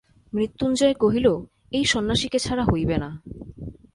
[0.33, 1.27] মৃত্যুঞ্জয় কহিল,
[1.71, 3.09] এই সন্ন্যাসীকে ছাড়া হইবে না।